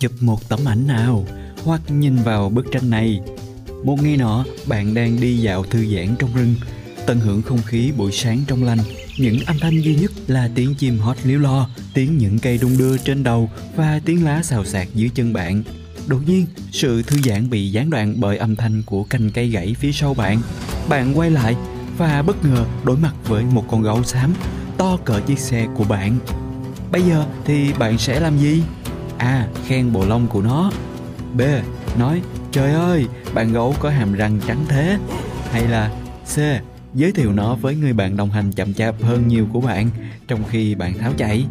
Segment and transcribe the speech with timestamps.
[0.00, 1.26] chụp một tấm ảnh nào?
[1.64, 3.20] Hoặc nhìn vào bức tranh này.
[3.84, 6.54] Một ngày nọ, bạn đang đi dạo thư giãn trong rừng.
[7.06, 8.78] Tận hưởng không khí buổi sáng trong lành.
[9.18, 12.78] Những âm thanh duy nhất là tiếng chim hót líu lo, tiếng những cây đung
[12.78, 15.62] đưa trên đầu và tiếng lá xào xạc dưới chân bạn.
[16.06, 19.74] Đột nhiên, sự thư giãn bị gián đoạn bởi âm thanh của cành cây gãy
[19.78, 20.40] phía sau bạn.
[20.88, 21.56] Bạn quay lại
[21.98, 24.34] và bất ngờ đối mặt với một con gấu xám,
[24.78, 26.18] to cỡ chiếc xe của bạn.
[26.92, 28.62] Bây giờ thì bạn sẽ làm gì?
[29.18, 30.70] A, khen bộ lông của nó.
[31.36, 31.40] B,
[31.98, 34.98] nói, trời ơi, bạn gấu có hàm răng trắng thế.
[35.52, 35.90] Hay là,
[36.34, 36.38] c,
[36.94, 39.90] giới thiệu nó với người bạn đồng hành chậm chạp hơn nhiều của bạn
[40.28, 41.46] trong khi bạn tháo chạy.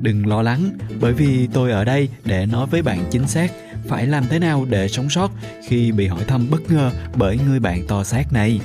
[0.00, 3.52] Đừng lo lắng, bởi vì tôi ở đây để nói với bạn chính xác
[3.88, 5.30] phải làm thế nào để sống sót
[5.68, 8.60] khi bị hỏi thăm bất ngờ bởi người bạn to xác này.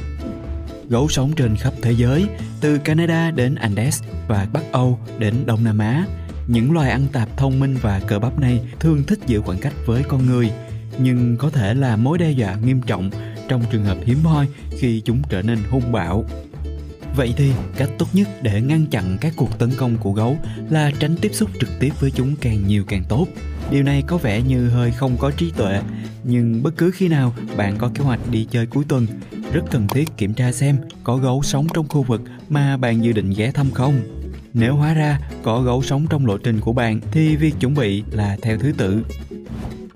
[0.90, 2.26] Gấu sống trên khắp thế giới,
[2.62, 6.06] từ canada đến andes và bắc âu đến đông nam á
[6.48, 9.73] những loài ăn tạp thông minh và cơ bắp này thường thích giữ khoảng cách
[9.86, 10.52] với con người
[11.00, 13.09] nhưng có thể là mối đe dọa nghiêm trọng
[13.47, 16.25] trong trường hợp hiếm hoi khi chúng trở nên hung bạo.
[17.16, 20.38] Vậy thì cách tốt nhất để ngăn chặn các cuộc tấn công của gấu
[20.69, 23.28] là tránh tiếp xúc trực tiếp với chúng càng nhiều càng tốt.
[23.72, 25.81] Điều này có vẻ như hơi không có trí tuệ,
[26.23, 29.08] nhưng bất cứ khi nào bạn có kế hoạch đi chơi cuối tuần,
[29.53, 33.12] rất cần thiết kiểm tra xem có gấu sống trong khu vực mà bạn dự
[33.12, 34.20] định ghé thăm không.
[34.53, 38.03] Nếu hóa ra có gấu sống trong lộ trình của bạn thì việc chuẩn bị
[38.11, 39.05] là theo thứ tự.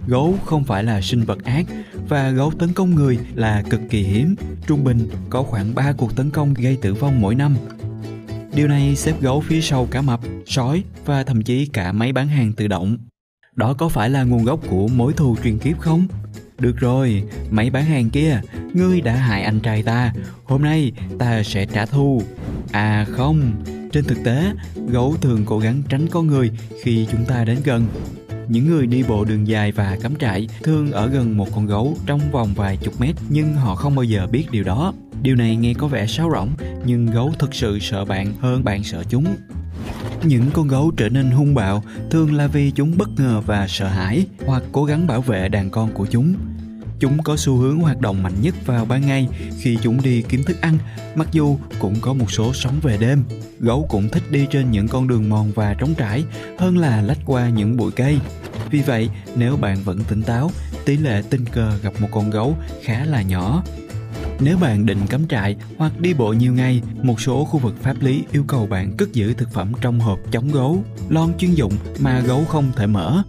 [0.07, 1.65] Gấu không phải là sinh vật ác
[2.09, 4.35] và gấu tấn công người là cực kỳ hiếm.
[4.67, 7.55] Trung bình có khoảng 3 cuộc tấn công gây tử vong mỗi năm.
[8.55, 12.27] Điều này xếp gấu phía sau cá mập, sói và thậm chí cả máy bán
[12.27, 12.97] hàng tự động.
[13.55, 16.07] Đó có phải là nguồn gốc của mối thù truyền kiếp không?
[16.59, 18.41] Được rồi, máy bán hàng kia,
[18.73, 22.21] ngươi đã hại anh trai ta, hôm nay ta sẽ trả thù.
[22.71, 23.51] À không,
[23.95, 24.51] trên thực tế,
[24.87, 26.51] gấu thường cố gắng tránh con người
[26.83, 27.87] khi chúng ta đến gần
[28.47, 31.97] những người đi bộ đường dài và cắm trại thường ở gần một con gấu
[32.05, 34.93] trong vòng vài chục mét nhưng họ không bao giờ biết điều đó.
[35.21, 36.49] Điều này nghe có vẻ sáo rỗng
[36.85, 39.25] nhưng gấu thực sự sợ bạn hơn bạn sợ chúng.
[40.23, 43.87] Những con gấu trở nên hung bạo thường là vì chúng bất ngờ và sợ
[43.87, 46.35] hãi hoặc cố gắng bảo vệ đàn con của chúng.
[46.99, 49.27] Chúng có xu hướng hoạt động mạnh nhất vào ban ngày
[49.59, 50.77] khi chúng đi kiếm thức ăn,
[51.15, 53.23] mặc dù cũng có một số sống về đêm.
[53.59, 56.23] Gấu cũng thích đi trên những con đường mòn và trống trải
[56.59, 58.19] hơn là lách qua những bụi cây.
[58.71, 60.51] Vì vậy, nếu bạn vẫn tỉnh táo,
[60.85, 63.63] tỷ lệ tình cờ gặp một con gấu khá là nhỏ.
[64.39, 68.01] Nếu bạn định cắm trại hoặc đi bộ nhiều ngày, một số khu vực pháp
[68.01, 71.73] lý yêu cầu bạn cất giữ thực phẩm trong hộp chống gấu, lon chuyên dụng
[71.99, 73.23] mà gấu không thể mở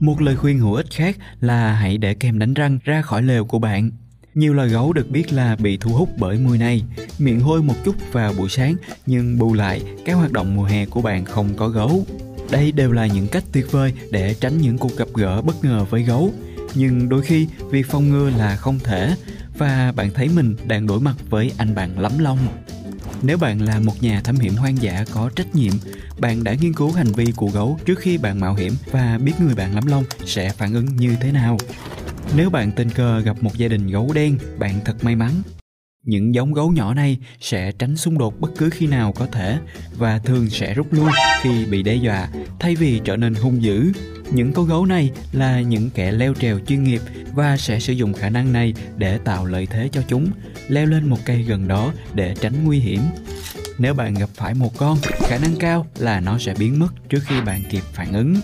[0.00, 3.44] một lời khuyên hữu ích khác là hãy để kem đánh răng ra khỏi lều
[3.44, 3.90] của bạn.
[4.34, 6.82] Nhiều loài gấu được biết là bị thu hút bởi mùi này,
[7.18, 8.74] miệng hôi một chút vào buổi sáng
[9.06, 12.06] nhưng bù lại các hoạt động mùa hè của bạn không có gấu.
[12.50, 15.84] Đây đều là những cách tuyệt vời để tránh những cuộc gặp gỡ bất ngờ
[15.90, 16.32] với gấu.
[16.74, 19.16] Nhưng đôi khi việc phòng ngừa là không thể
[19.58, 22.38] và bạn thấy mình đang đối mặt với anh bạn lắm lông.
[23.26, 25.72] Nếu bạn là một nhà thám hiểm hoang dã có trách nhiệm,
[26.20, 29.32] bạn đã nghiên cứu hành vi của gấu trước khi bạn mạo hiểm và biết
[29.40, 31.58] người bạn lắm lông sẽ phản ứng như thế nào.
[32.36, 35.32] Nếu bạn tình cờ gặp một gia đình gấu đen, bạn thật may mắn.
[36.04, 39.58] Những giống gấu nhỏ này sẽ tránh xung đột bất cứ khi nào có thể
[39.96, 41.10] và thường sẽ rút lui
[41.42, 42.28] khi bị đe dọa
[42.60, 43.92] thay vì trở nên hung dữ.
[44.34, 47.00] Những con gấu này là những kẻ leo trèo chuyên nghiệp
[47.34, 50.28] và sẽ sử dụng khả năng này để tạo lợi thế cho chúng,
[50.68, 53.00] leo lên một cây gần đó để tránh nguy hiểm.
[53.78, 57.20] Nếu bạn gặp phải một con, khả năng cao là nó sẽ biến mất trước
[57.26, 58.34] khi bạn kịp phản ứng.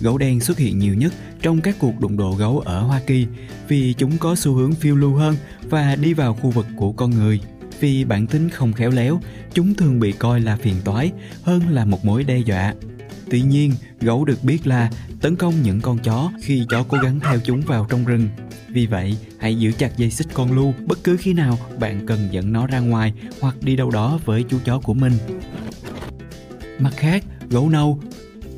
[0.00, 3.26] Gấu đen xuất hiện nhiều nhất trong các cuộc đụng độ gấu ở Hoa Kỳ
[3.68, 7.10] vì chúng có xu hướng phiêu lưu hơn và đi vào khu vực của con
[7.10, 7.40] người.
[7.80, 9.20] Vì bản tính không khéo léo,
[9.54, 11.12] chúng thường bị coi là phiền toái
[11.42, 12.74] hơn là một mối đe dọa.
[13.30, 17.20] Tuy nhiên, gấu được biết là tấn công những con chó khi chó cố gắng
[17.20, 18.28] theo chúng vào trong rừng.
[18.68, 22.28] Vì vậy, hãy giữ chặt dây xích con lu bất cứ khi nào bạn cần
[22.30, 25.12] dẫn nó ra ngoài hoặc đi đâu đó với chú chó của mình.
[26.78, 28.00] Mặt khác, gấu nâu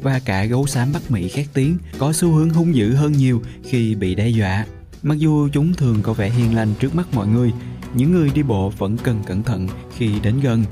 [0.02, 3.42] và cả gấu xám Bắc Mỹ khét tiếng có xu hướng hung dữ hơn nhiều
[3.64, 4.66] khi bị đe dọa.
[5.02, 7.52] Mặc dù chúng thường có vẻ hiền lành trước mắt mọi người,
[7.94, 10.64] những người đi bộ vẫn cần cẩn thận khi đến gần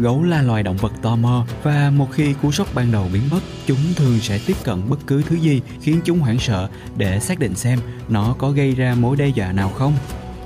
[0.00, 3.22] Gấu là loài động vật tò mò và một khi cú sốc ban đầu biến
[3.30, 7.20] mất, chúng thường sẽ tiếp cận bất cứ thứ gì khiến chúng hoảng sợ để
[7.20, 9.92] xác định xem nó có gây ra mối đe dọa nào không.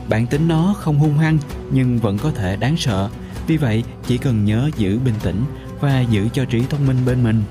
[0.09, 1.39] Bản tính nó không hung hăng
[1.73, 3.11] nhưng vẫn có thể đáng sợ.
[3.47, 5.45] Vì vậy, chỉ cần nhớ giữ bình tĩnh
[5.81, 7.43] và giữ cho trí thông minh bên mình.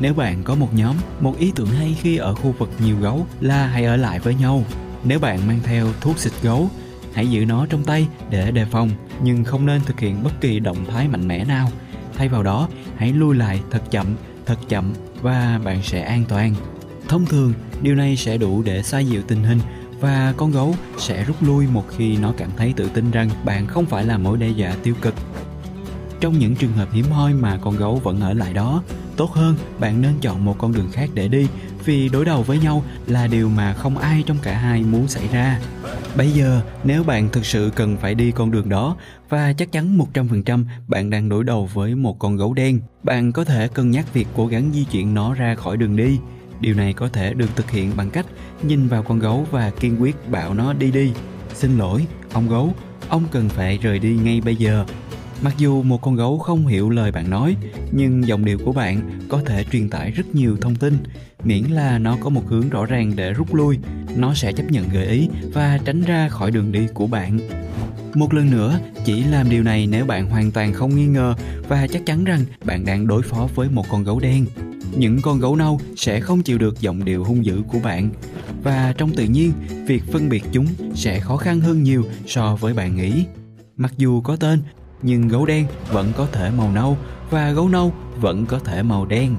[0.00, 3.26] Nếu bạn có một nhóm, một ý tưởng hay khi ở khu vực nhiều gấu
[3.40, 4.64] là hãy ở lại với nhau.
[5.04, 6.70] Nếu bạn mang theo thuốc xịt gấu
[7.18, 8.90] hãy giữ nó trong tay để đề phòng
[9.22, 11.68] nhưng không nên thực hiện bất kỳ động thái mạnh mẽ nào
[12.16, 14.06] thay vào đó hãy lui lại thật chậm
[14.46, 14.92] thật chậm
[15.22, 16.54] và bạn sẽ an toàn
[17.08, 19.58] Thông thường, điều này sẽ đủ để xoa dịu tình hình
[20.00, 23.66] và con gấu sẽ rút lui một khi nó cảm thấy tự tin rằng bạn
[23.66, 25.14] không phải là mối đe dọa tiêu cực.
[26.20, 28.82] Trong những trường hợp hiếm hoi mà con gấu vẫn ở lại đó,
[29.16, 31.46] tốt hơn bạn nên chọn một con đường khác để đi
[31.88, 35.28] vì đối đầu với nhau là điều mà không ai trong cả hai muốn xảy
[35.32, 35.60] ra.
[36.16, 38.96] Bây giờ, nếu bạn thực sự cần phải đi con đường đó
[39.28, 43.44] và chắc chắn 100% bạn đang đối đầu với một con gấu đen, bạn có
[43.44, 46.18] thể cân nhắc việc cố gắng di chuyển nó ra khỏi đường đi.
[46.60, 48.26] Điều này có thể được thực hiện bằng cách
[48.62, 51.12] nhìn vào con gấu và kiên quyết bảo nó đi đi.
[51.54, 52.74] Xin lỗi, ông gấu,
[53.08, 54.84] ông cần phải rời đi ngay bây giờ.
[55.42, 57.56] Mặc dù một con gấu không hiểu lời bạn nói,
[57.92, 60.98] nhưng giọng điệu của bạn có thể truyền tải rất nhiều thông tin,
[61.44, 63.78] miễn là nó có một hướng rõ ràng để rút lui,
[64.16, 67.38] nó sẽ chấp nhận gợi ý và tránh ra khỏi đường đi của bạn.
[68.14, 71.34] Một lần nữa, chỉ làm điều này nếu bạn hoàn toàn không nghi ngờ
[71.68, 74.46] và chắc chắn rằng bạn đang đối phó với một con gấu đen.
[74.96, 78.10] Những con gấu nâu sẽ không chịu được giọng điệu hung dữ của bạn
[78.62, 79.52] và trong tự nhiên,
[79.86, 83.24] việc phân biệt chúng sẽ khó khăn hơn nhiều so với bạn nghĩ.
[83.76, 84.62] Mặc dù có tên,
[85.02, 86.98] nhưng gấu đen vẫn có thể màu nâu
[87.30, 89.36] và gấu nâu vẫn có thể màu đen.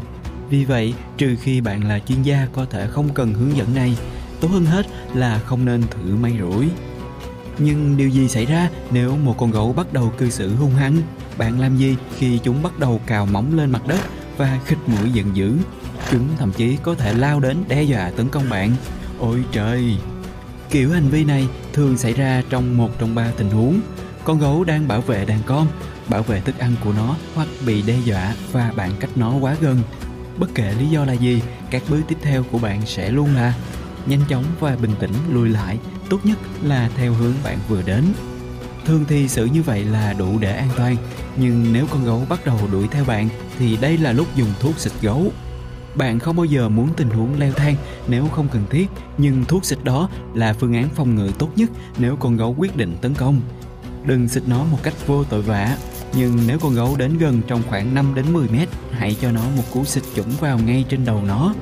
[0.50, 3.98] Vì vậy, trừ khi bạn là chuyên gia có thể không cần hướng dẫn này,
[4.42, 6.70] tốt hơn hết là không nên thử may rủi.
[7.58, 10.98] Nhưng điều gì xảy ra nếu một con gấu bắt đầu cư xử hung hăng?
[11.38, 14.00] Bạn làm gì khi chúng bắt đầu cào móng lên mặt đất
[14.38, 15.54] và khích mũi giận dữ?
[16.12, 18.72] Chúng thậm chí có thể lao đến đe dọa tấn công bạn.
[19.20, 19.98] Ôi trời!
[20.70, 23.80] Kiểu hành vi này thường xảy ra trong một trong ba tình huống.
[24.30, 25.68] Con gấu đang bảo vệ đàn con,
[26.10, 29.56] bảo vệ thức ăn của nó hoặc bị đe dọa và bạn cách nó quá
[29.62, 29.82] gần.
[30.38, 33.54] Bất kể lý do là gì, các bước tiếp theo của bạn sẽ luôn là
[34.06, 35.80] nhanh chóng và bình tĩnh lùi lại,
[36.10, 38.04] tốt nhất là theo hướng bạn vừa đến.
[38.86, 40.96] Thường thì xử như vậy là đủ để an toàn,
[41.38, 43.30] nhưng nếu con gấu bắt đầu đuổi theo bạn
[43.60, 45.32] thì đây là lúc dùng thuốc xịt gấu.
[45.96, 47.76] Bạn không bao giờ muốn tình huống leo thang
[48.08, 48.88] nếu không cần thiết,
[49.18, 52.78] nhưng thuốc xịt đó là phương án phòng ngự tốt nhất nếu con gấu quyết
[52.78, 53.42] định tấn công.
[54.06, 55.78] Đừng xịt nó một cách vô tội vạ,
[56.14, 59.42] nhưng nếu con gấu đến gần trong khoảng 5 đến 10 mét, hãy cho nó
[59.58, 61.54] một cú xịt chuẩn vào ngay trên đầu nó.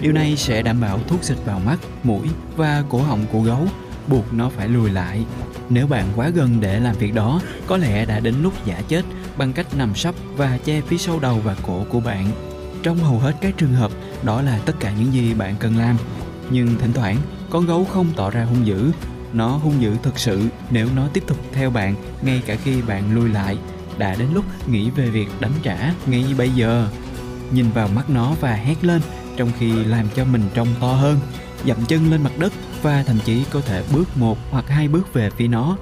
[0.00, 3.66] Điều này sẽ đảm bảo thuốc xịt vào mắt, mũi và cổ họng của gấu,
[4.08, 5.24] buộc nó phải lùi lại.
[5.68, 9.04] Nếu bạn quá gần để làm việc đó, có lẽ đã đến lúc giả chết
[9.36, 12.26] bằng cách nằm sấp và che phía sau đầu và cổ của bạn.
[12.82, 13.90] Trong hầu hết các trường hợp,
[14.22, 15.96] đó là tất cả những gì bạn cần làm.
[16.50, 17.16] Nhưng thỉnh thoảng,
[17.50, 18.90] con gấu không tỏ ra hung dữ.
[19.32, 23.14] Nó hung dữ thật sự nếu nó tiếp tục theo bạn ngay cả khi bạn
[23.14, 23.58] lùi lại.
[23.98, 26.88] Đã đến lúc nghĩ về việc đánh trả ngay bây giờ.
[27.50, 29.00] Nhìn vào mắt nó và hét lên
[29.36, 31.18] trong khi làm cho mình trông to hơn
[31.66, 32.52] dậm chân lên mặt đất
[32.82, 35.76] và thậm chí có thể bước một hoặc hai bước về phía nó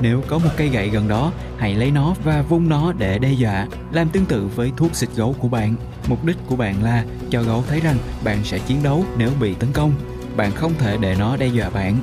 [0.00, 3.32] nếu có một cây gậy gần đó, hãy lấy nó và vung nó để đe
[3.32, 5.74] dọa, làm tương tự với thuốc xịt gấu của bạn.
[6.08, 9.54] Mục đích của bạn là cho gấu thấy rằng bạn sẽ chiến đấu nếu bị
[9.54, 9.92] tấn công.
[10.36, 11.96] Bạn không thể để nó đe dọa bạn.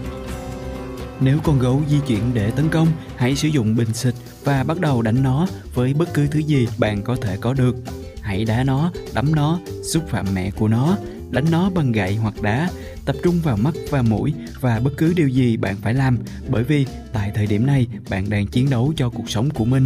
[1.19, 4.13] Nếu con gấu di chuyển để tấn công, hãy sử dụng bình xịt
[4.43, 7.75] và bắt đầu đánh nó với bất cứ thứ gì bạn có thể có được.
[8.21, 10.97] Hãy đá nó, đấm nó, xúc phạm mẹ của nó,
[11.31, 12.69] đánh nó bằng gậy hoặc đá.
[13.05, 16.17] Tập trung vào mắt và mũi và bất cứ điều gì bạn phải làm
[16.49, 19.85] bởi vì tại thời điểm này bạn đang chiến đấu cho cuộc sống của mình.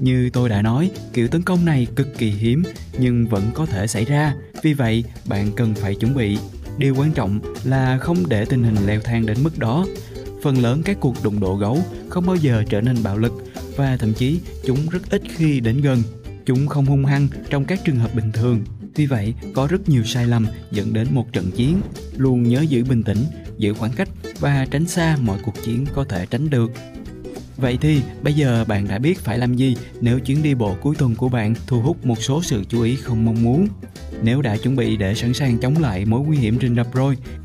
[0.00, 2.62] Như tôi đã nói kiểu tấn công này cực kỳ hiếm
[2.98, 4.34] nhưng vẫn có thể xảy ra.
[4.62, 6.38] Vì vậy bạn cần phải chuẩn bị.
[6.78, 9.86] Điều quan trọng là không để tình hình leo thang đến mức đó
[10.44, 13.32] phần lớn các cuộc đụng độ gấu không bao giờ trở nên bạo lực
[13.76, 16.02] và thậm chí chúng rất ít khi đến gần
[16.46, 20.04] chúng không hung hăng trong các trường hợp bình thường vì vậy, có rất nhiều
[20.04, 21.80] sai lầm dẫn đến một trận chiến.
[22.16, 23.18] Luôn nhớ giữ bình tĩnh,
[23.58, 24.08] giữ khoảng cách
[24.40, 26.70] và tránh xa mọi cuộc chiến có thể tránh được.
[27.56, 30.94] Vậy thì bây giờ bạn đã biết phải làm gì nếu chuyến đi bộ cuối
[30.98, 33.68] tuần của bạn thu hút một số sự chú ý không mong muốn.
[34.22, 37.16] Nếu đã chuẩn bị để sẵn sàng chống lại mối nguy hiểm rình rập rồi,